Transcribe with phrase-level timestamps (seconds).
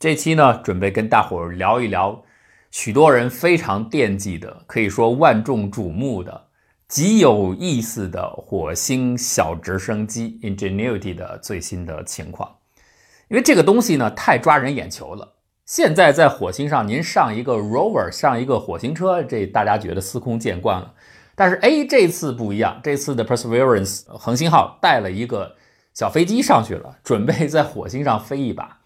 [0.00, 2.22] 这期呢，准备跟大伙儿聊一聊
[2.70, 6.46] 许多人非常惦记的，可以说万众瞩目的、
[6.88, 12.50] 极有意思的火星小直升机 Ingenuity 的最新的情况。
[13.28, 15.34] 因为这个东西呢，太抓人眼球了。
[15.66, 20.94] 现在在火星上，您上一个 rover，上一个火星车，这大家觉得司空见惯了。
[21.34, 25.56] 但是，哎，这次不一样，这次的 Perseverance 恒星号带了一个
[25.92, 28.79] 小飞机上去了，准备在火星上飞一把。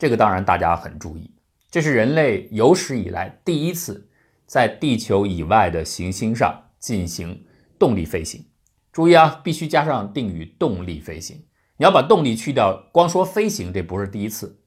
[0.00, 1.30] 这个当然大家很注意，
[1.70, 4.08] 这是人类有史以来第一次
[4.46, 7.44] 在地球以外的行星上进行
[7.78, 8.42] 动力飞行。
[8.90, 11.44] 注意啊，必须加上定语“动力飞行”。
[11.76, 14.62] 你要把动力去掉，光说飞行，这不是第一次。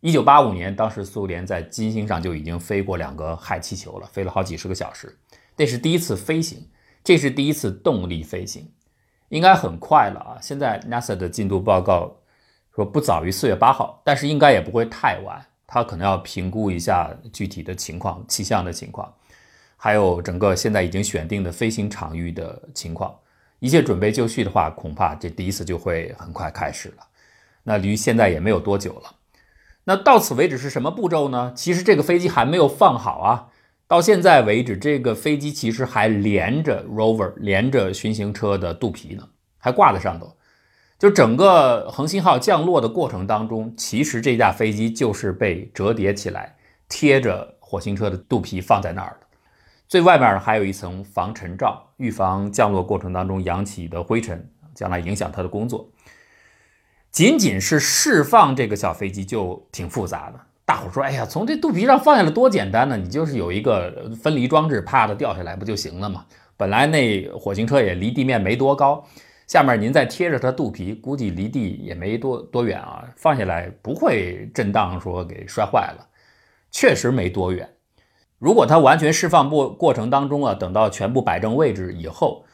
[0.00, 5.16] 一九八五年，当时苏联在金星上就已经飞过两个氦气球了，飞了好几十个小时，
[5.56, 6.66] 这是第一次飞行，
[7.04, 8.68] 这是第一次动力飞行，
[9.28, 10.38] 应该很快了啊！
[10.42, 12.16] 现在 NASA 的进度报告。
[12.74, 15.44] 说不早于四月八号，但是应该也不会太晚。
[15.66, 19.12] 他可能要评估一下具体的情况、气象的情况，
[19.76, 23.14] 还有整个现在已经选定的飞行场域的情况。
[23.58, 27.06] 一切准备就绪的话，恐怕这第一次就会很快开始了。
[27.62, 29.14] 那离现在也没有多久了。
[29.84, 31.52] 那到此为止是什么步骤呢？
[31.56, 33.48] 其实这个飞机还没有放好啊。
[33.86, 40.34] 到现在为止，这个飞机其实还连着 rover，连着巡行车的肚皮呢，还挂在上头。
[41.02, 46.54] 就整个恒星号降落的过程当中，其实这架飞机就是被折叠起来，
[46.88, 49.26] 贴着火星车的肚皮放在那儿的。
[49.88, 55.90] 最外面还有一层防尘罩，预防降落过程当中扬起的灰尘将来影响它的工作。
[57.10, 60.38] 仅仅是释放这个小飞机就挺复杂的。
[60.64, 62.96] 大伙说：“哎呀，从这肚皮上放下来多简单呢？
[62.96, 66.24] 你就是有一个分离装置，啪的掉下来不就行了吗？
[66.56, 69.04] 本来那火星车也离地面没多高。”
[69.52, 76.08] 下面您再贴着它肚皮，估计离地也没多多远啊，放下来不会震荡，说给摔坏了，
[76.70, 77.68] 确实没多远。
[78.38, 82.46] 如果它完全释放过过程当中啊，等到全部摆正位置以后，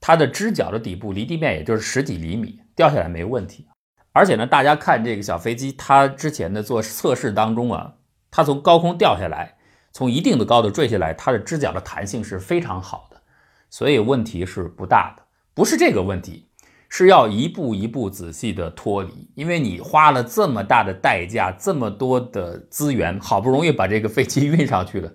[0.00, 3.66] 它的支脚的底部离地面也就是十几厘米，掉下来没问题。
[4.12, 7.94] 而且呢，大家看这个小飞机，它之前的做测试当中啊，
[8.30, 9.56] 它从高空掉下来，
[9.90, 13.20] 从一定的高度坠下来，它的支脚的弹性是非常好的，
[13.68, 15.24] 所以问题是不大的。
[15.58, 16.46] 不是这个问题，
[16.88, 25.12] 是要一步一步仔细的脱离，因为你花了这么大的代价，这么多的资源，好不容易把这个飞机 运上去了，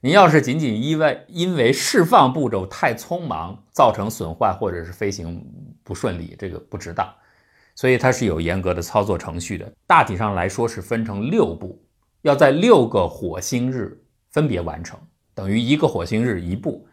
[0.00, 5.42] 你要是仅仅因为因为释放步骤太匆忙造成损坏，或者是飞行
[5.82, 7.08] 不顺利，这个不值当。
[7.74, 11.82] 所以它是有严格的操作程序的，大体上来说是分成六步，
[12.20, 13.98] 要在六个火星日
[14.32, 15.00] 分别完成，
[15.34, 16.86] 等于一个火星日一步。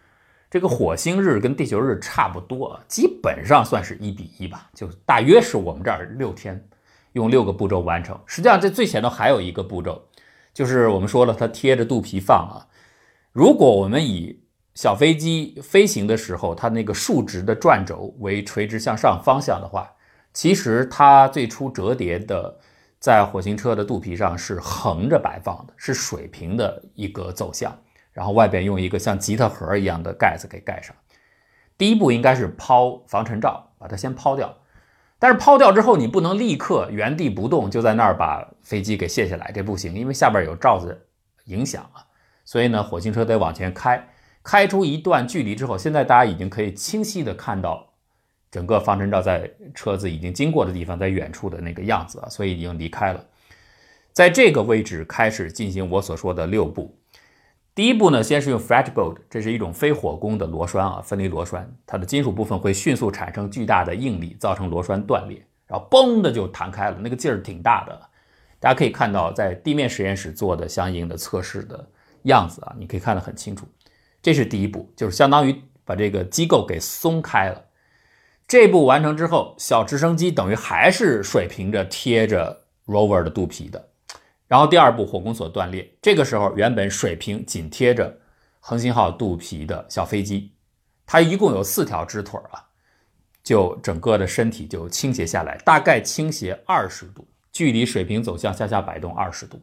[0.55, 6.66] 这个火星日跟地球日差不多啊，基本上算是一比一吧，就大约是我们这儿六天，
[7.11, 8.17] 用六个步骤完成。
[8.25, 10.01] 实际上，这最前头还有一个步骤，
[10.53, 12.71] 就是我们说了，它贴着肚皮放啊。
[13.33, 14.45] 如果我们以
[14.75, 19.91] 小飞机飞行的时候，它那个竖直的转轴为垂直向上方向的话，
[20.31, 22.57] 其实它最初折叠的
[22.97, 27.77] 在火星车的肚皮上是横着摆放的，是水平的一个走向。
[28.15, 30.95] 然后外边用一个像吉他盒一样的盖子给盖上。
[31.77, 34.57] 第一步应该是抛防尘罩，把它先抛掉。
[35.19, 41.07] 但是抛掉之后，你不能立刻原地不动，就在那儿把飞机给卸下来，这不行，因为下边有罩子
[41.45, 42.07] 影响啊。
[42.45, 44.07] 所以呢，火星车得往前开，
[44.41, 47.93] 开出一段距离之后，现在大家已经可以清晰的看到
[48.49, 53.25] 整个防尘罩在车子已经经过的地方，在远处的那个样子啊，所以已经离开了。
[54.13, 56.97] 在这个位置开始进行我所说的六步。
[57.75, 68.01] 第一步呢，先是用 flat bolt，这是一种非火攻的螺栓啊，分离螺栓，它的金属部分会迅速产生巨大的应力，造成螺栓断裂，然后嘣的就弹开了，那个劲儿挺大的。
[68.61, 71.85] 大家可以看到，在地面实验室做的相应的测试的
[72.23, 73.67] 样子啊，你可以看得很清楚。
[74.21, 77.65] 这是第一步，就是相当于把这个机构给松开了。
[78.47, 83.89] 这步完成之后，小直升机等于还是水平着贴着 rover 的肚皮的。
[84.47, 88.19] 然后第二步火攻所断裂，这个时候原本水平紧贴着
[88.59, 90.53] 恒星号肚皮的小飞机，
[91.05, 92.64] 它一共有四条支腿啊，
[93.43, 99.59] 就整个的身体就倾斜下来，大概倾斜二十度，距离水平走向向下摆动二十度，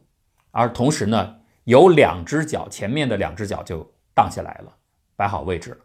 [0.51, 4.73] 而同时呢，有两只脚前面的两只脚就荡下来了，
[5.15, 5.81] 摆好位置。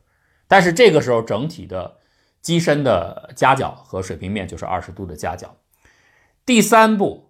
[0.47, 1.97] 但是这个时候整体的
[2.41, 5.55] 机身的夹角和水平面就是二十度的夹角。
[6.43, 7.26] 第三步。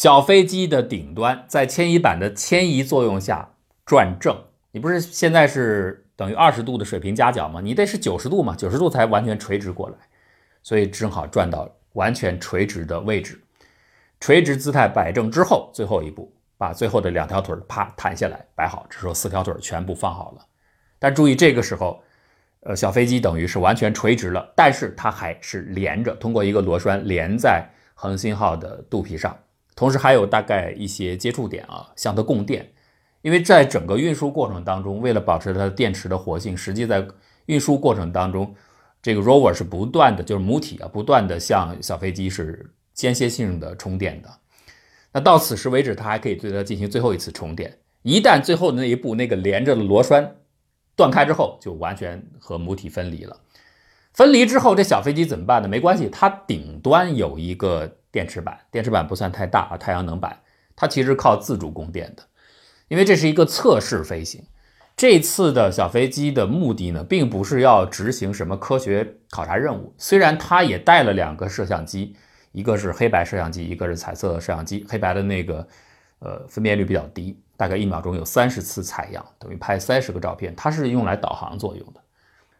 [0.00, 3.50] 小飞机的顶端在牵引板的牵移作用下
[3.84, 4.34] 转正，
[4.70, 7.60] 你不是现在是等于二十度的水平夹角吗？
[7.60, 9.96] 你得是九十度嘛，九十度才完全垂直过来，
[10.62, 13.38] 所以正好转到完全垂直的位置。
[14.20, 20.46] 垂直姿态摆正之后，最后一步把最后的两条腿啪弹下来摆好，这时候四条腿全部放好了。
[20.98, 22.02] 但注意这个时候，
[22.60, 29.36] 呃，小飞机等于是完全垂直了，但是它还是连着，通过一个螺栓连在恒星号的肚皮上，
[29.74, 32.70] 同时还有大概一些接触点啊，向它供电。
[33.22, 37.06] 因为在整个运输过程当中，为了保持它的电池的活性，实际在
[37.46, 38.54] 运输过程当中，
[39.02, 44.28] 这个 rover 是不断的，就是母体啊，不断的向小飞机是间歇性的充电的。
[45.12, 47.78] 那到此时为止，它还可以对它进行最后一次充电。
[48.02, 50.36] 一旦最后的那一步那个连着的螺栓。
[50.96, 53.40] 断开之后就完全和母体分离了。
[54.12, 55.68] 分离之后，这小飞机怎么办呢？
[55.68, 60.40] 没关系，它顶端有一个电池板，电池板不算太大啊，太阳能板。
[60.76, 62.22] 它其实靠自主供电的，
[62.88, 64.42] 因为这是一个测试飞行。
[64.96, 69.94] 这次的小飞机的目的呢，并不是要执行什么科学考察任务。
[69.98, 72.16] 虽然它也带了两个摄像机，
[72.52, 74.86] 一个是黑白摄像机，一个是彩色摄像机。
[74.88, 75.66] 黑白的那个，
[76.18, 77.38] 呃，分辨率比较低。
[77.56, 80.54] 大概一秒钟有三十次采样，等于拍三十个照片。
[80.56, 82.00] 它是用来导航作用的。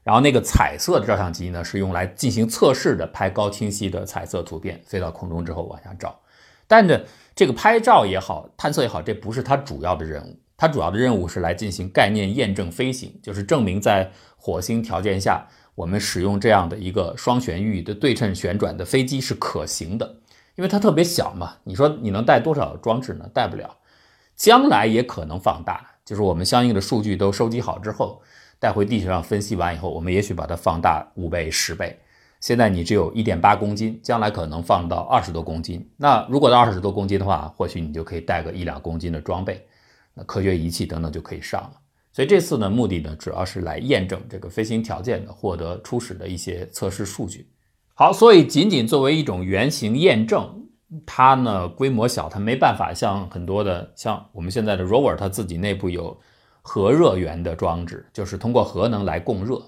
[0.02, 6.18] 然后那个彩色的照相机呢，是用来进行测试的，拍高清晰的彩色图片，飞到空中之后往下照。
[6.66, 7.00] 但呢，
[7.34, 10.38] 这个拍照也好，探测也好，这不是它主要的任务。
[10.56, 20.16] 它主要的任务是来进行概念验证飞行，就是证明在火星条件下，我们使用这样的一个双旋翼的对称旋转的飞机是可行的。
[20.56, 23.26] 因为它特别小嘛，你说你能带多少装置呢？
[23.32, 23.78] 带不了。
[24.36, 28.22] 将来也可能放大，就是我们相应的数据都收集好之后，
[28.60, 31.98] 带回地球上分析完以后，我们也许把它放大五倍、十倍。
[32.40, 35.90] 现在你只有一点八公斤，将来可能放到二十多公斤。
[35.96, 39.66] 那如果到二十多公斤的话，或许你就可以带个一两公斤的装备，
[40.14, 41.72] 那科学仪器等等就可以上了。
[42.12, 47.48] 所以这次呢，目的呢主要是来验证这个飞行条件的，获得初始的一些测试数据。
[47.94, 50.56] 好，所以仅仅作为一种原型验证。
[51.06, 56.18] 它呢规模小，它没办法像很多的像我们现在的 rover，它自己内部有
[56.62, 59.62] 核热源的装置，就是通过核能来供热。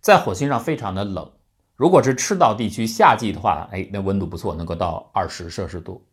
[0.00, 1.30] 在火星上非常的冷，
[1.76, 6.04] 如果是赤道地区夏季的话，哎，那温度不错，能够到二十摄氏度。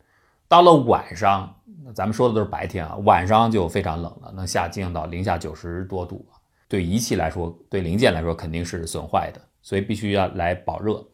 [0.46, 1.54] 到了晚上，
[1.94, 6.26] 咱们说的都是白天啊，晚上就非常冷了，能下降到零下九十多度。
[6.68, 11.04] 对仪器来说，对零件来说肯定是损坏的，所以必须要来保热。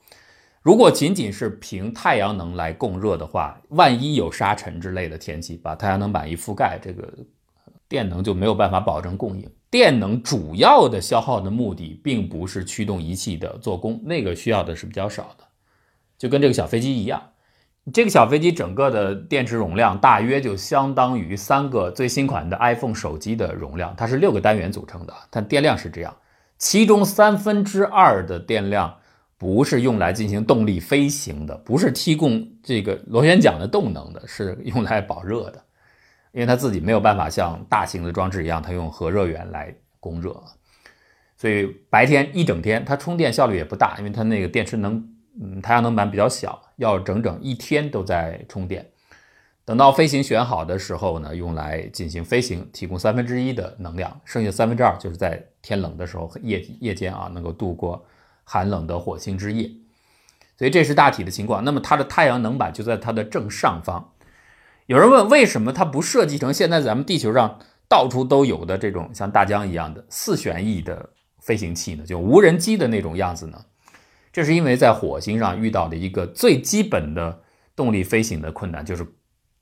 [0.63, 7.11] 如果仅仅是凭太阳能来供热的话，万一有沙尘之类的天气，把太阳能板一覆盖，这个
[7.88, 9.50] 电能就没有办法保证供应。
[9.71, 15.44] 电能主要的消耗的目的，并不是驱动仪器的做工，那个需要的是比较少的。
[16.17, 17.23] 就跟这个小飞机一样，
[17.93, 26.17] 这个小飞机整个的电池容量大约就相当于三个最新款的 iPhone 手机的容量，它是六个单元组成的，它电量是这样，
[26.59, 28.97] 其中三分之二的电量。
[29.38, 35.62] 不是用来进行动力飞行的，不是提供这个螺旋桨的动能的，是用来保热的，
[36.37, 40.38] 因为它自己没有办法像大型的装置一样，它用核热源来供热，
[41.38, 45.03] 所以白天一整天它充电效率也不大，因为它那个电池能，
[45.41, 48.87] 嗯，太阳能板比较小，要整整一天都在充电。
[49.65, 58.06] 等到飞行选好的时候呢，用来进行飞行，提供三分之一的能量，剩下三分之二就是在天冷的时候夜夜间啊，能够度过。
[58.49, 59.69] 寒冷的火星之夜，
[60.56, 61.65] 所以这是大体的情况。
[61.65, 64.12] 那么它的太阳能板就在它的正上方。
[64.87, 72.05] 有人问，为什么它不设计成现在咱们地球上到处都有的这种像大疆一样的四旋翼的飞行器呢？
[72.05, 73.64] 就无人机的那种样子呢？
[74.33, 77.43] 这是因为在火星上遇到的一个最基本的
[77.75, 79.07] 动力飞行的困难，就是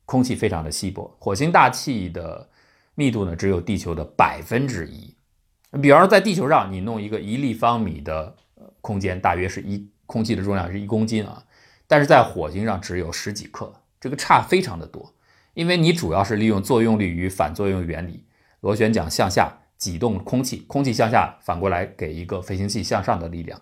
[0.04, 1.16] 空气非常的稀薄。
[1.18, 2.48] 火星大气的
[2.94, 5.14] 密度呢，只有地球的百分之一。
[5.80, 8.36] 比方说，在地球上，你弄一个一立方米的。
[8.80, 11.42] 空间大约是一空气的重量是一公斤啊，
[11.86, 13.72] 但是在火星上只有十几克，
[14.04, 15.14] 这个差非常的多。
[15.54, 18.26] 因为你主要是利用作用力与反作用原理，
[18.60, 23.58] 螺旋桨向下挤动空气，空气向下反过来给一个飞行器向上的力量。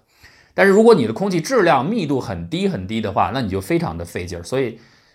[0.53, 4.43] 但是如果你的空气质量密度很低很低的话，那你就非常的费劲儿。
[4.43, 4.71] 所以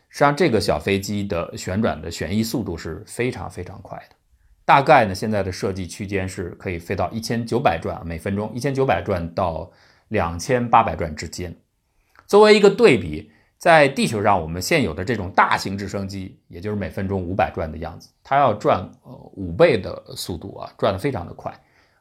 [0.08, 4.16] 实际上这个小飞机的旋转的旋翼速度是非常非常快的，
[4.64, 9.70] 大概呢现在的设计区间是可以飞到一千九百转每分钟，一千九百转到。
[10.10, 11.54] 两千八百转之间，
[12.28, 21.52] 作为一个对比，在地球上我们现有的这种大型直升机，也就是每分钟五百转的样子，它要转呃五倍的速度啊，转得非常的快，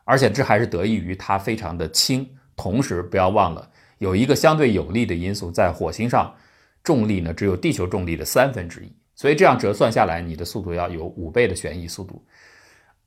[0.04, 2.28] 而且这还是得益于它非常的轻。
[2.54, 6.34] 同时不要忘了，有一个相对有利的因素，在火星上，
[6.82, 12.24] 重力呢只有地球重力的三分之一，所以这样折算下来，你的速度要有五倍的旋翼速度。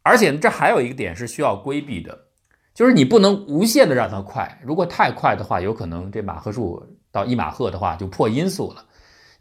[0.02, 2.26] 而且这还有一个点是需要规避的。
[2.74, 8.86] 就是你不能无限的让它快，如果太快的话，有可能这马赫数到一马赫的话就破音速了。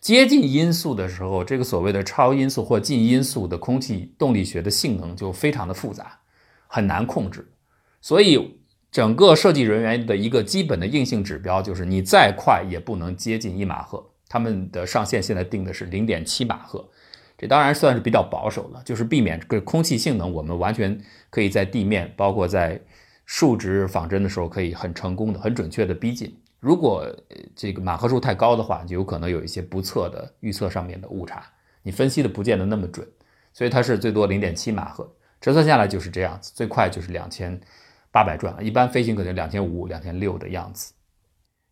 [0.01, 6.21] 接近音速的时候，这个所谓的超音速或近音速的空气动力学的性能就非常的复杂，
[6.69, 7.53] 很难控制。
[8.01, 8.61] 所以，
[8.93, 14.09] 整个设计人员的一个基本的硬性指标就是，你再快也不能接近一马赫。
[14.29, 16.89] 他们的上限现在定的是零点七马赫，
[17.37, 20.97] 这当然算是比较保守了，就是避免这个空气性能，我们完全
[21.29, 22.81] 可以在地面，包括在
[23.27, 26.37] 数值仿真的时候，可以很成功的、很准确的逼近。
[26.61, 27.07] 如果
[27.55, 31.45] 这个马赫数太高的话，就有可能有一些不测的预测上面的误差，
[31.83, 33.07] 你分析的不见得那么准，
[33.53, 35.09] 所以它是最多零点七马赫，
[35.41, 37.61] 折算下来就是这样子，最快就是两千
[38.11, 40.95] 八百转，一般飞行可能两千五、两千六的样子。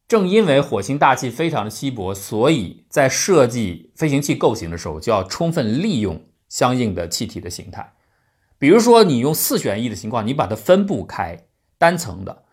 [0.06, 7.94] 正因为火星大气非常的稀薄，所以在设计飞行器构型的时候，就要充分利用相应的气体的形态，
[8.56, 12.44] 比如说你用四旋翼的情况，你把它分布开，单层的。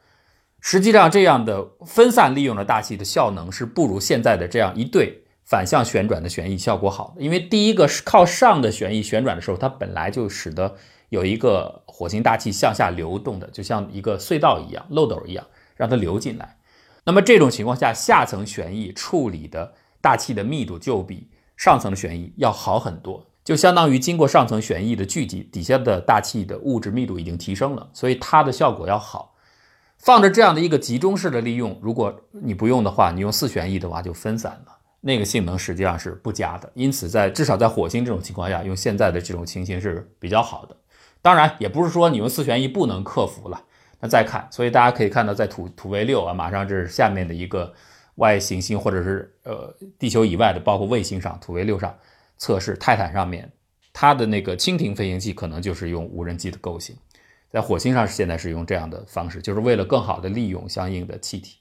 [0.65, 7.21] 实际上，这样的分散利用的大气的效能是不如现在的这样一对反向旋转的旋翼效果好的。
[7.21, 10.73] 因为第一个是靠上的旋翼旋转的时候，它本来就使得
[11.09, 16.55] 有一个火星大气向下流动的，就像一个隧道一样、漏斗一样，让它流进来。
[17.03, 21.27] 那么这种情况下，下层旋翼处理的大气的密度就比
[21.57, 29.32] 上层的旋翼要好很多，就相当于经过上层旋翼的聚集，底下的大气的物质密度已经提升了，所以它的效果要好。
[30.03, 36.69] 放着这样的一个集中式的利用，如果你不用的话，你用四旋翼的话就分散了，那个性能实际上是不佳的。
[36.73, 40.75] 因此，在至少在火星这种情况下，用现在的这种情形是比较好的。
[41.21, 43.63] 当然，也不是说你用四旋翼不能克服了。
[44.01, 47.73] 那再看，所以大家可以看到，在土土卫六啊，马上这是下面的一个
[48.15, 51.97] 外行星或者是呃地球以外的，包括卫星上土卫六上
[52.37, 53.49] 测试，泰坦上面
[53.93, 56.93] 它的那个蜻蜓飞行器可能就是用无人机的构型。
[57.53, 61.59] 在火星上是现在是用这样的方式，就是为了更好的利用相应的气体。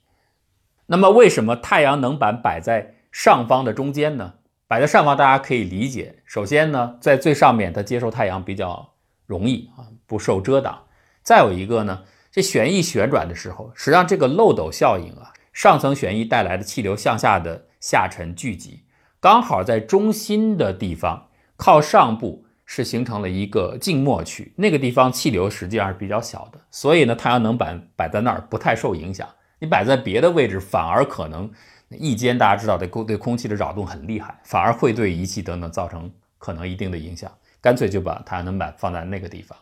[0.87, 4.33] 那么为什么太阳能板摆在上方的中间呢？
[4.67, 8.95] 摆在上方大家可以理解，首先呢，在最上面它接受太阳比较
[9.27, 10.85] 容易啊，不受遮挡。
[11.23, 18.85] 再有一个呢，这旋翼旋转的时候，实际上这个漏斗效应啊，上层旋翼带来的气流向下的下沉聚集，
[19.21, 22.47] 刚好在中心的地方靠上部。
[22.75, 29.29] 是形成了一个静默区，那个地方气流实际上是比较小的，所以呢，太阳能板摆在那儿不太受影响。
[29.59, 31.51] 你摆在别的位置，反而可能
[31.91, 37.31] 翼尖大家知道对空对空气的扰动很厉害，反而会对仪器等等造成可能一定的影响。
[37.61, 39.59] 干脆就把太阳能板放在那个地方。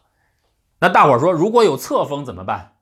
[0.79, 2.75] 那大伙儿说，如果有侧风怎么办？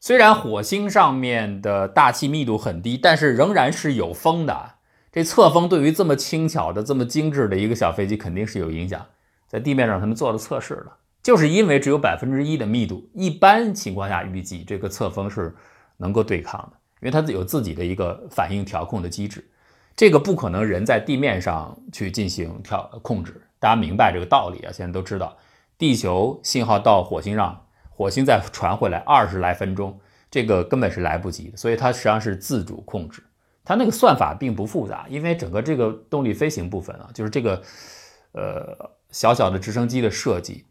[0.00, 4.76] 虽然火星上面的大气密度很低，但是仍然是有风的。
[5.12, 9.04] 这侧风对于这么轻巧的、这么精致的一个小飞机肯定是有影响。
[9.54, 15.54] 在地面上，他们做了测试了，就是因为只有百分之一的密度，一般情况下预计这个侧风是
[15.96, 19.48] 能够对抗的，因为它有自己的一个反应调控的机制，
[19.94, 23.40] 这个不可能人在地面上去进行调控制。
[23.60, 24.72] 大家明白这个道理啊？
[24.72, 25.36] 现在都知道，
[25.78, 29.96] 地球信号到火星上，火星再传回来二十来分钟，
[30.32, 33.22] 这个根本是来不及的，所以它实际上是自主控制，
[33.64, 37.62] 它那个算法并不复杂，因为整个这个动力飞行部分啊，就是这个，
[38.32, 38.90] 呃。
[39.14, 40.64] 小小的直升机的设计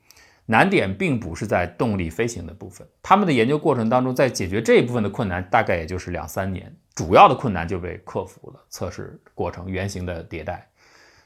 [0.45, 8.59] 难点并不是在动力飞行的部分，他们的研究过程当中，在解决这一部分的困难，大概也就是两三年，主要的困难就被克服了。
[8.69, 10.67] 测试过程、原型的迭代，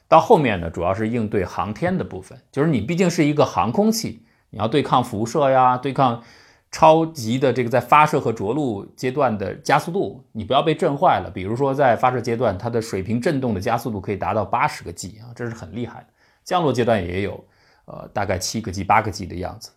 [0.06, 6.22] 到后面呢，主要是应对航天的部分，就是你毕竟是一个航空器，你要对抗辐射呀，对抗
[6.70, 11.28] 超级的这个在发射和着陆阶段的加速度，你不要被震坏了。
[11.28, 16.06] 比如说在发射阶段，它的水平振动的加速度可以达到八十个 G 啊，这是很厉害的。
[16.48, 17.44] 降落阶段也有，
[17.84, 19.70] 呃，大概七个 G、八个 G 的样子，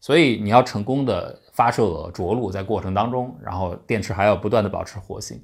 [0.00, 5.42] 所以你要成功的发射着陆，在过程当中，然后电池还要不断的保持活性，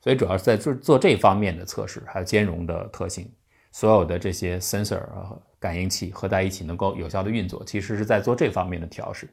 [0.00, 3.30] 所以主要是在做做这方面的测试，还有兼容的特性，
[3.72, 9.28] 所有的这些 sensor 啊感应器合在一起能够有效的运作，其实是在做这方面的调试。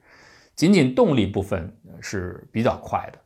[0.53, 3.19] 仅仅动力部分是比较快的，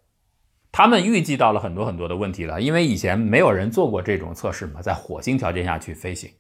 [0.72, 6.32] 他们预计到了很多很多的问题了，因为以前没有人做过这种测试嘛，在火星条件下去飞行。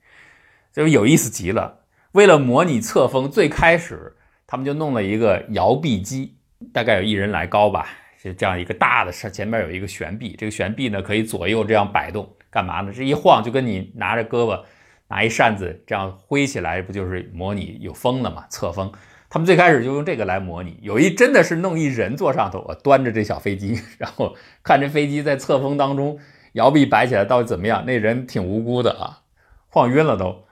[0.77, 1.79] 就有意思极了。
[2.11, 4.15] 为了模拟侧风，最开始
[4.45, 6.35] 他们就弄了一个摇臂机，
[6.71, 7.87] 大概有一人来高吧，
[8.21, 12.93] 是这样一个大的，前面有一个悬臂，这个悬臂呢可以左右这样摆动，干嘛呢？
[12.95, 14.61] 这一晃就跟你拿着胳膊
[15.07, 18.45] 拿一扇子这样挥起来，不就是模拟有风了吗？
[18.49, 18.91] 侧风，
[19.29, 20.77] 他们最开始就用这个来模拟。
[20.83, 26.19] 有一真的是弄一人坐上头，我端着这小飞机， 然后看这飞机在侧风当中
[26.53, 27.83] 摇臂摆起来到底怎么样？
[27.85, 29.21] 那人挺无辜的啊，
[29.69, 30.46] 晃晕了都。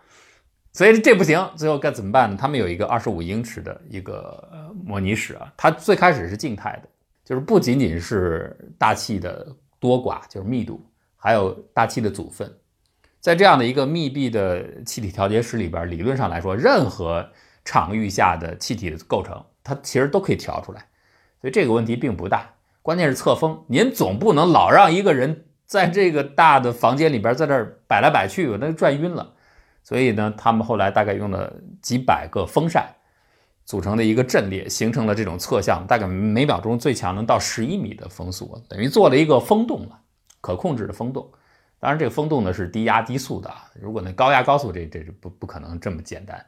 [0.76, 2.36] 所以这不行，最后该怎么办呢？
[2.38, 4.46] 他们有一个二十五英尺的一个
[4.84, 6.90] 模拟室啊，它最开始是静态的，
[7.24, 9.48] 就是不仅仅是大气的
[9.80, 12.54] 多寡，就是密度，还有大气的组分。
[13.22, 17.26] 在这样的一个密闭的气体调节室里边，理论上来说，任何
[17.64, 20.86] 场域下的气体的构成，它其实都可以调出来，
[21.40, 22.50] 所以这个问题并不大。
[22.82, 29.32] 关键是侧风，您总不能老让一个人在这个大的房间里边在这儿摆来摆去，那就转晕了。
[29.86, 32.94] 所以呢，他们后来大概用了几百个风扇
[33.64, 40.02] 组成的一个阵列，形成了这种侧向，大概每秒钟最强能到十一米的风速，等于做了一个风洞了，
[40.42, 41.32] 可控制的风洞。
[41.80, 46.46] 当然，这个风洞呢是低压低速的啊，如果那高压高速，这这不不可能这么简单，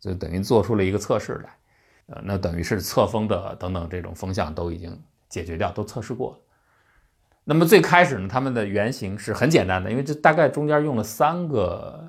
[0.00, 1.50] 就等于做出了一个测试来。
[2.06, 5.00] 呃，那等于是侧风的等等这种风向都已经。
[5.26, 6.38] 解决掉都测试过了。
[7.42, 12.08] 那么最开始呢，他们的原型是很简单的，因为这大概中间用了三个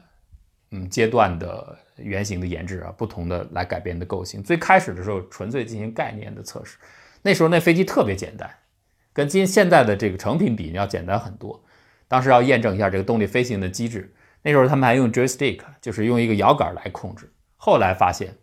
[0.75, 4.44] 嗯阶段的原型的研制啊，不同的来改变的构型。
[4.44, 6.77] 最开始的时候纯粹进行概念的测试，
[7.22, 8.50] 那时候那飞机特别简单，
[9.13, 11.63] 跟今现在的这个成品比要简单很多。
[12.08, 14.13] 当时要验证一下这个动力飞行的机制，
[14.44, 17.32] 那时候他们还用 joystick，就是用一个摇杆来控制。
[17.55, 18.36] 后来发现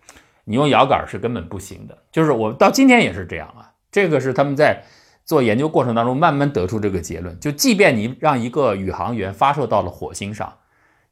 [0.45, 3.73] 你用摇杆是根本不行的，就是我到今天也是这样啊。
[3.93, 4.83] 这个是他们在
[5.25, 7.39] 做研究过程当中慢慢得出这个结论。
[7.39, 10.59] 就即便你让一个宇航员发射到了火星上，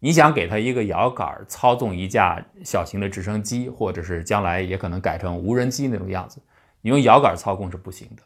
[0.01, 6.43] 你想给他一个摇杆操纵一架小型的直升机，或者是将来也可能改成无人机那种样子，
[6.81, 8.23] 你用摇杆操控是不行的。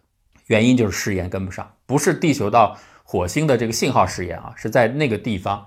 [0.47, 5.67] 原因就是试验跟不上，不是地球到火星的这个信号试验啊，是在那个地方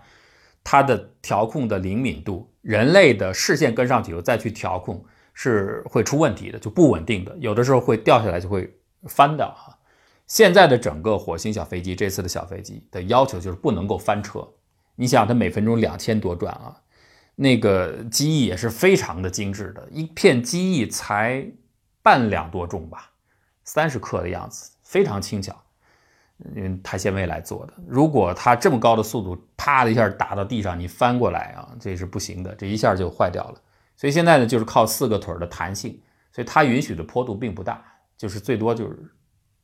[0.64, 8.74] 它的调控的灵敏度，人类的视线跟上去以后再去调控是会出问题的，就不稳定的，有的时候会掉下来就会。
[9.08, 9.78] 翻掉哈，
[10.26, 14.46] 现在的整个火星小飞机，这次的小飞机的要求就是不能够翻车。
[15.00, 16.82] 你想，它每分钟两千多转啊，
[17.36, 21.50] 那个机翼也是非常的精致的，一片机翼才
[22.02, 23.12] 半两多重吧，
[23.64, 25.56] 三十克的样子，非常轻巧，
[26.56, 27.74] 嗯，碳纤维来做的。
[27.88, 33.62] 如果它这么高的速度，啪的一下打到地上，你翻过来啊，这是不行的，这一下就坏掉了。
[33.96, 36.02] 所以现在呢，就是靠四个腿的弹性，
[36.32, 37.84] 所以它允许的坡度并不大。
[38.18, 38.98] 就是最多就是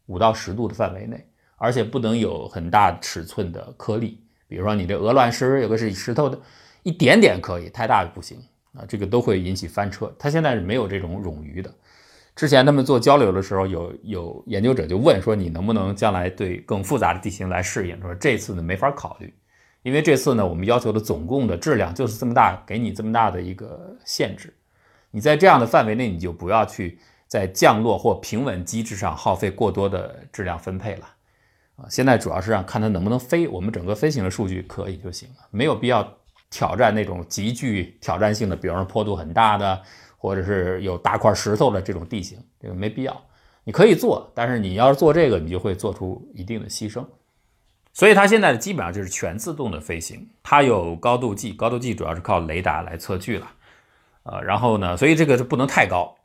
[0.05, 6.39] 五到十度的范围内，而且不能有很大尺寸的颗粒，比如说你这鹅卵石有个是石头的，
[6.83, 8.37] 一点点可以，太大不行
[8.73, 10.13] 啊，这个都会引起翻车。
[10.17, 11.73] 它现在是没有这种冗余的。
[12.35, 17.99] 之前他们做交流的时候，有有研究者就问说，你能不能将来对更复杂的地形来适应？
[18.01, 19.33] 说这次呢没法考虑，
[19.81, 24.53] 因为这次呢我们要求的总共的质量就是这么大，给你这么大的一个限制，
[25.11, 26.99] 你在这样的范围内你就不要去。
[27.25, 31.09] 在降落或平稳机制上耗费过多的质量分配了，
[31.75, 36.07] 啊，现在主要是让看它能不能飞，我们整个飞行的数据可以就行了，没有必要
[36.49, 39.81] 挑战那种极具挑战性的，比方说坡度很大的，
[40.17, 43.21] 或者是有大块石头的这种地形，这个没必要。
[43.63, 47.03] 你可以做，但是你要是做这个，你就会做出一定的牺牲。
[47.91, 53.47] 所以它现在基本上就是全自动的飞行，它有高度计，高度计主要是靠雷达来测距了，
[54.23, 56.15] 呃，然后呢，所以这个是不能太高。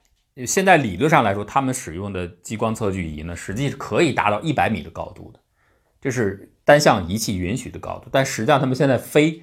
[0.46, 5.40] 现在理论上来说，他们使用的激光测距仪呢，实际是可以达到一百米的高度的，
[6.00, 8.08] 这是单向仪器允许的高度。
[8.12, 9.42] 但实际上，他们现在飞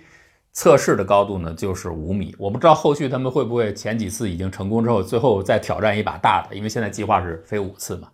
[0.54, 2.34] 测试的高度呢，就是五米。
[2.38, 8.10] 我不知道后续他们会不会前几次已经成功之后，最后再挑战一把大的，因为现在计划是飞五次嘛，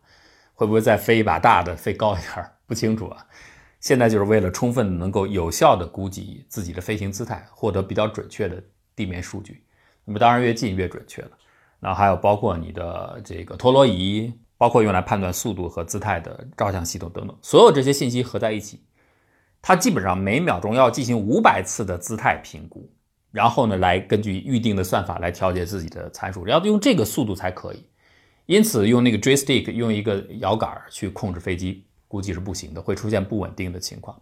[0.54, 2.44] 会不会再飞一把大的，飞高一点？
[2.66, 3.26] 不清楚啊。
[3.80, 8.64] 现在就是为了充分能够有效的估计自己的飞行姿态，获得比较准确的
[8.96, 9.64] 地面数据。
[10.06, 11.32] 那么当然越近越准确了。
[11.82, 18.80] 然后还有包括你的这个陀螺仪，包括用来判断速度和姿态的照相系统等等，所有这些信息合在一起，
[19.62, 22.88] 它基本上每秒钟要进行五百次的姿态评估，
[23.32, 27.84] 然后呢，来根据预定的算法来调节自己的参数，要用这个速度才可以。
[28.46, 34.22] 因此，用那个 joystick 用一个摇杆去控制飞机，估计是不行的，会出现不稳定的情况。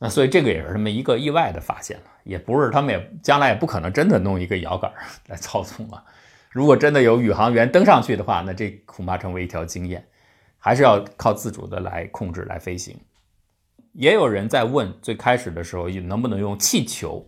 [0.00, 4.92] 那所以这个也是他们一个意外的发现了，也不是他们也将来也不可能真的弄一个摇杆
[5.28, 6.02] 来操纵啊。
[6.54, 10.06] 如果真的有宇航员登上去的话，那这恐怕成为一条经验，
[10.56, 12.96] 还是要靠自主的来控制来飞行。
[13.92, 17.26] 也有人在问，最开始的时候能不能用气球？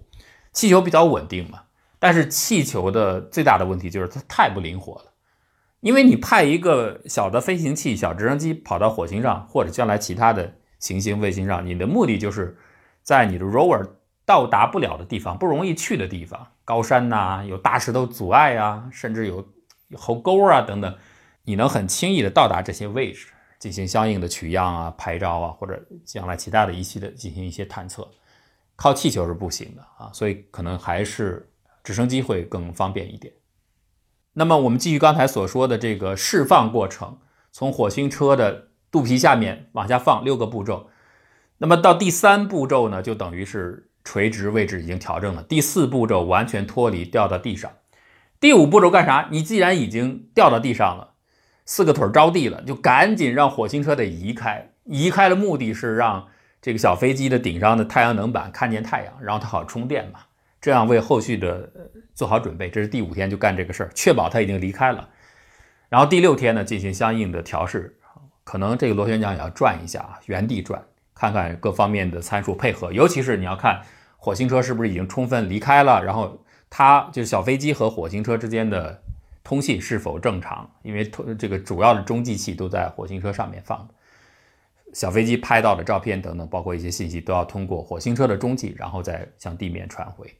[0.52, 1.62] 气球比较稳定嘛，
[1.98, 5.12] 但是气球的最大的问题就是它太不灵活了，
[5.80, 12.56] 因为你派一个小的飞行器、小直升机跑到火星上，或者将来其他的行星卫星上，你的目的就是
[13.02, 13.84] 在你的 rover
[14.26, 16.46] 到达不了的地方、不容易去的地方。
[16.64, 19.48] 高山呐，有大石头阻碍啊，甚至有
[19.94, 20.92] 壕沟啊等等，
[21.44, 23.28] 你能很轻易的到达这些位置，
[23.60, 28.10] 进行相应的取样啊、拍照啊，或者将来其他的仪器的进行一些探测，
[28.74, 31.48] 靠气球是不行的啊，所以可能还是
[31.84, 33.32] 直升机会更方便一点。
[34.32, 37.16] 那么我们继续刚才所说的这个释放过程，
[37.52, 40.90] 从火星车的肚皮下面往下放六个步骤，
[41.58, 43.85] 那么到第三步骤呢，就等于是。
[44.06, 45.42] 垂直位置已经调整了。
[45.42, 47.72] 第四步骤完全脱离，掉到地上。
[48.38, 49.28] 第五步骤干啥？
[49.32, 51.14] 你既然已经掉到地上了，
[51.64, 54.70] 四个腿着地了，就赶紧让火星车得移开。
[54.84, 56.28] 移开的目的是让
[56.62, 60.20] 这个小飞机的顶上的太阳能板看见太阳，然后它好充电嘛。
[60.60, 61.68] 这样为后续的
[62.14, 62.70] 做好准备。
[62.70, 65.08] 这是第五天就干这个事儿，确保它已经离开了。
[65.88, 67.98] 然后第六天呢，进行相应的调试。
[68.44, 70.80] 可能这个螺旋桨也要转一下啊，原地转，
[71.16, 72.92] 看看各方面的参数配合。
[72.92, 73.82] 尤其是你要看
[74.16, 79.02] 火星车是不是已经充分离开了，然后它就是小飞机和火星车之间的
[79.42, 83.94] 通信是否正常，因为通这个主要的中继器都在火星车上面放的，
[84.92, 90.32] 小飞机拍到的照片等等，包括一些信息都要通过火星车的中继，然后再向地面传回。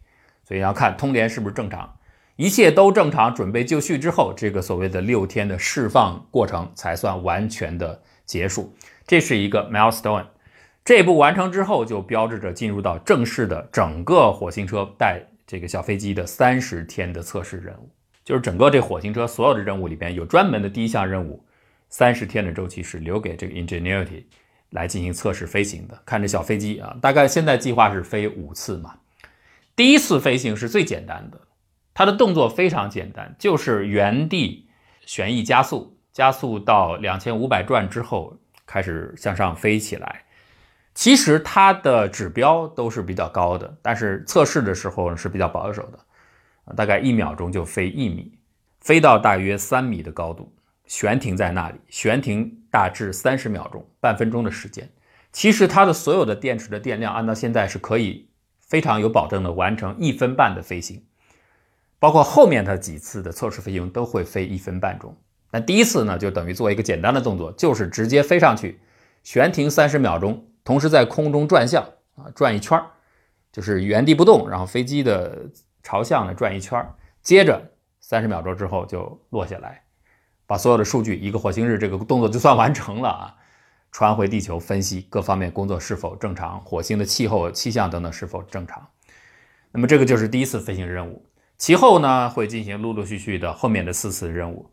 [0.44, 1.96] 所以要看通联是不是正常。
[2.36, 8.74] 一切都正常，准备就绪之后，这个所谓的六天的释放过程才算完全的结束。
[9.06, 10.26] 这是一个 milestone，
[10.86, 17.90] 这一步完成之后，就标志着进入到正式的整个火星车带这个小飞机的三十天的测试任务。
[18.24, 21.44] 就是整个这火星车所有的任务里边，有专门的第一项任务，
[21.88, 24.26] 三十天的周期是留给这个 Ingenuity
[24.70, 26.00] 来进行测试飞行的。
[26.06, 28.94] 看这小飞机啊，大概现在计划是飞五次嘛，
[29.74, 31.40] 第一次飞行是最简单的。
[31.94, 34.68] 它的动作非常简单，就是原地
[35.04, 40.22] 旋翼加速，加速到两千五百转之后开始向上飞起来。
[40.96, 48.32] 其实它的指标都是比较高的，但是测试的时候是比较保守的，大概一秒钟就飞一米，
[48.80, 50.50] 飞到大约三米的高度，
[50.86, 54.90] 悬停在那里，悬停大致三十秒钟，半分钟的时间。
[55.32, 58.26] 其实它的所有的电池的电量按照现在是可以
[58.58, 61.04] 非常有保证的完成一分半的飞行。
[61.98, 65.14] 包括后面的几次的测试飞行都会飞一分半钟，
[65.50, 68.80] 那第一次呢，就等于做一个简单的动作，就是直接飞上去，
[69.22, 71.82] 悬停三十秒钟，同时在空中转向
[72.16, 72.84] 啊，转一圈儿，
[73.52, 75.48] 就是原地不动，然后飞机的
[75.82, 79.84] 朝向呢转一圈儿，接着三十秒钟之后就落下来，
[80.44, 83.34] 把所有的数据一个火星日这个动作就算完成了啊，
[83.92, 88.88] 传回地球分析各方面工作是否正常，火星的气候、气象等等是否正常，
[89.70, 91.24] 那么这个就是第一次飞行任务。
[91.56, 94.68] 其后呢，会进行陆陆续续的后面的四次任务，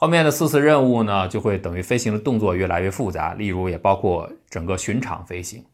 [0.00, 5.64] 后面的四次任务呢，就会等于飞行的动作越来越复杂，例如也包括整个巡场飞行。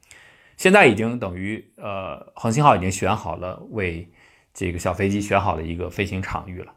[0.56, 4.10] 现在已经等于呃，恒星号已经选好了为
[4.54, 6.72] 这个小飞机选好了一个飞行场域了。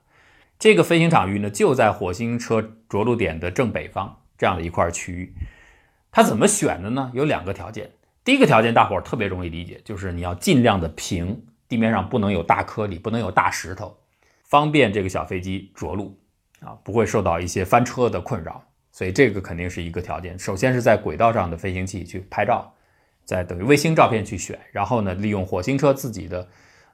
[0.60, 5.34] 这个飞行场域呢，就在火星车着陆点的正北方这样的一块区域。
[6.12, 7.10] 它怎么选的呢？
[7.14, 7.92] 有两个条件。
[8.26, 11.46] 第一个条件大伙儿特别容易理解，就是你要尽量的平。
[11.70, 13.98] 地面上不能有大颗粒，不能有大石头，
[14.44, 16.20] 方便这个小飞机着陆
[16.60, 18.64] 啊，不会受到一些翻车的困扰。
[18.92, 20.38] 所以这个肯定是一个条件。
[20.40, 22.74] 首先是在轨道上的飞行器去拍照，
[23.26, 26.48] 在等于卫星照片去选，然后呢，利用火星车自己的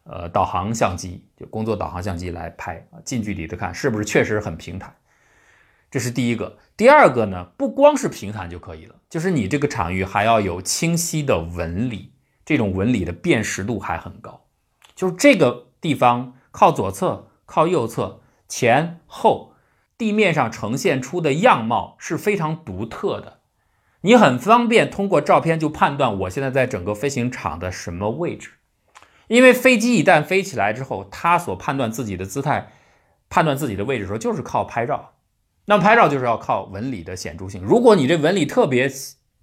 [0.04, 4.94] 呃导航相机，就工作导航相机来拍，近距离的看是不是确实很平坦。
[5.90, 6.58] 这是第一个。
[6.76, 12.12] 第二个呢，不光是平坦就可以了，就是你这个场域还要有清晰的纹理，
[12.44, 14.46] 这种纹理的辨识度还很高。
[14.94, 19.53] 就是这个地方靠左侧、靠右侧、前后，
[20.04, 23.40] 地面上呈现出的样貌是非常独特的。
[24.02, 28.50] 你很方便通过照片就判断我现在在整个飞行场的什么位置，
[29.30, 32.74] 因为飞机一旦飞起来之后，它所判断自己的姿态、
[33.30, 35.14] 判断自己的位置的时候，就是靠拍照。
[35.64, 37.64] 那么拍照就是要靠纹理的显著性。
[37.64, 38.92] 如果你这纹理特别，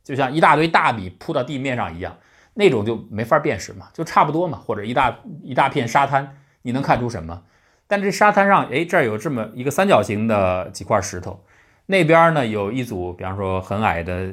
[0.04, 2.18] 就像一大堆大米铺到地面上一样。
[2.52, 7.44] 那种就没法辨识嘛，就差不多嘛，或者一大一大片沙滩，你能看出什么？
[7.90, 11.44] 但这沙滩上，哎，这儿有这么一个三角形的几块石头，
[11.86, 14.32] 那边呢有一组，比方说很矮的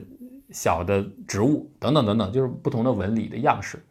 [0.52, 3.84] 小的植物，等等等等，就是不同的纹理的样式，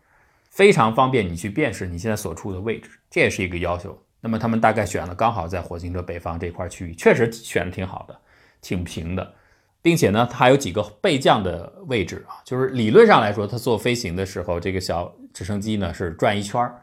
[0.51, 4.01] 非常方便你去辨识你现在所处的位置，这也是一个要求。
[4.21, 8.17] 那么他们大概选了刚好在火星的北方这块区域，确实选的挺好的，
[8.63, 9.35] 挺平的。
[9.83, 16.81] 并且呢，它还有几个备降的位置啊，就是理论上来说，它做飞行的时候，这个小直升机呢是转一圈儿，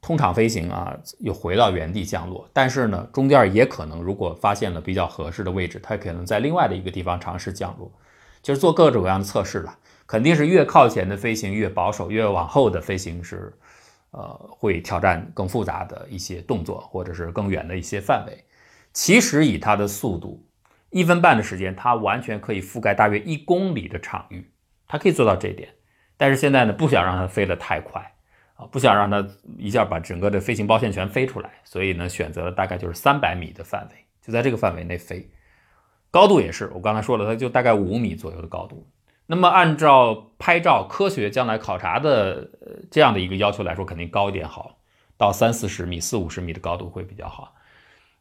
[0.00, 2.48] 通常飞行啊，又回到原地降落。
[2.52, 7.92] 但是呢，中间也可能，如果发现了比较合适的位置，它可能在另外的一个地方尝试降落，
[8.42, 9.78] 就是做各种各样的测试了。
[10.06, 13.52] 肯定是越靠前的飞行越保守，越往后的飞行是，
[14.10, 18.44] 呃，会挑战更复杂的一些动作，或者是更远的一些范围。
[18.92, 20.46] 其实以它的速度。
[20.92, 24.50] 一分半的时间，它完全可以覆盖大约一公里的场域，
[24.88, 25.68] 它可以做到这一点。
[26.16, 28.14] 但是现在呢，不想让它飞得太快
[28.60, 35.30] 啊，不想让它一下把整个的飞行包线全飞出来，所以呢，选择了大概就是三百米的范围，就在这个范围内飞。
[36.10, 38.86] 高度也是，我刚才说了，它就大概五米左右的高度。
[39.26, 42.50] 那么按照拍照科学将来考察的
[42.90, 44.78] 这样的一个要求来说，肯定高一点好，
[45.16, 47.54] 到三四十米、四五十米的高度会比较好。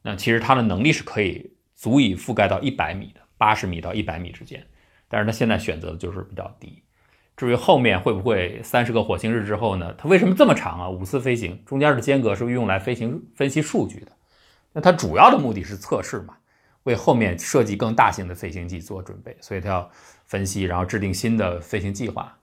[0.04, 4.65] 那其实它的能力是可以足以覆盖到一百米的，八十米到一百米之间，
[5.10, 6.84] 但是它现在选择的就是比较低。
[7.39, 9.95] 至于后面会不会三十个火星日之后呢？
[9.97, 10.89] 它为什么这么长啊？
[10.89, 14.12] 五次飞行中间的间隔是用来飞行分析数据的。
[14.73, 16.36] 那它主要的目的是测试嘛，
[16.84, 19.89] 为后面设计更大型的飞行器做准备，所以它要。
[20.30, 22.38] 分析，然后制定新的飞行计划。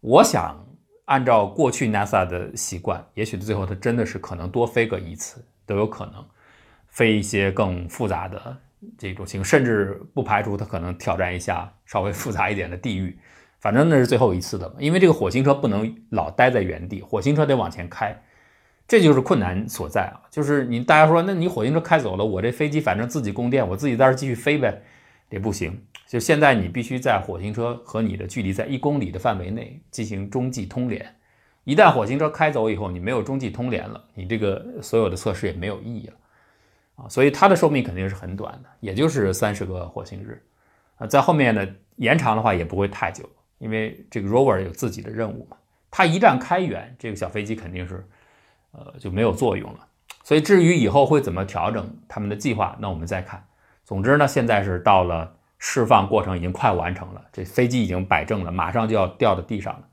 [0.00, 0.62] 我想
[1.06, 6.22] 按照过去 NASA 的习惯，也许最后它真的是可能多飞个一次都有可能，
[6.88, 8.54] 飞一些更复杂的
[8.98, 13.18] 这种型，甚至不排除它可能挑战一下稍微复杂一点的地域。
[13.62, 18.20] 反正那是最后一次的，因为这个火星车不能老待在原地，火星车得往前开，
[18.88, 20.18] 这就是困难所在啊。
[20.32, 24.82] 就是你大家说，那你火星车开走了，我这飞机反正自己供电，我自己在这继续飞呗，
[25.30, 25.80] 也不行。
[26.08, 31.14] 就现在，你必须在火星车和你的距离在一公里的范围内进行中继通联。
[31.62, 36.14] 一旦火星车开走以后，你没有中继通联了，你这个所有的测试也没有意义了
[36.96, 37.08] 啊！
[37.08, 40.42] 所以它的寿命肯定是很短的，也就是三十个火星日
[40.96, 41.06] 啊。
[41.06, 43.24] 在后面呢，延长的话也不会太久，
[43.62, 45.56] 因为这个 rover 有自己的任务嘛。
[45.90, 48.06] 它一旦开远，这个小飞机肯定是
[48.72, 49.86] 呃就没有作用了。
[50.22, 53.42] 所以至于以后会怎么调整他们的计划，那我们再看。
[53.84, 55.36] 总之呢，现在是到了。
[55.64, 59.86] 释放过程已经快完成了，这飞机已经摆正了，马上就要掉到地上了。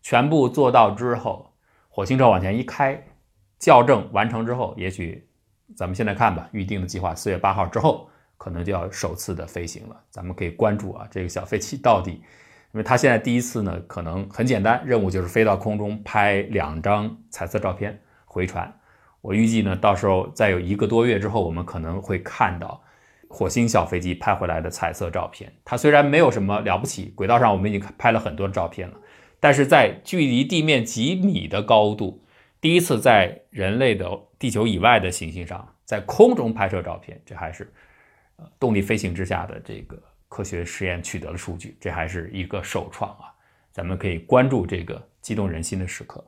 [0.00, 1.52] 全部做到之后，
[1.90, 3.08] 火星车往前一开，
[3.58, 5.28] 校正完成之后，也许
[5.76, 10.02] 咱们现在看吧，预定的计划四月八号之后，可能就要首次的飞行了。
[10.08, 12.22] 咱们可以关注啊，这个小飞机到底，
[12.72, 18.72] 因为它现在第一次呢，可能很简单，任务就是飞到空中拍两张彩色照片回传。
[19.20, 22.82] 我预计呢，到时候再有一个多月之后，我们可能会看到。
[23.34, 28.94] 火星小飞机拍回来的彩色照片，它虽然没有什么了不起，轨道上我们已经拍了很多照片了，
[29.40, 32.22] 但是在距离地面几米的高度，
[32.60, 34.06] 第一次在人类的
[34.38, 37.72] 地球以外的行星上，在空中拍摄照片，这还是
[38.36, 39.98] 呃动力飞行之下的这个
[40.32, 43.28] 科学实验取得了数据，这还是一个首创啊！
[43.70, 46.24] 咱们可以关注这个激动人心的时刻。